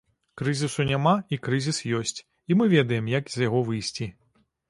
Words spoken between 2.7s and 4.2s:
ведаем, як з яго выйсці.